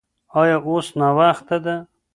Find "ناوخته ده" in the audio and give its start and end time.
0.99-1.75